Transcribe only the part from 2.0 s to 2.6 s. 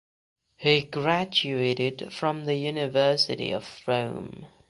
from the